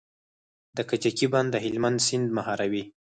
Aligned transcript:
د 0.77 0.79
کجکي 0.89 1.27
بند 1.33 1.49
د 1.51 1.55
هلمند 1.65 1.97
سیند 2.07 2.27
مهاروي 2.37 2.83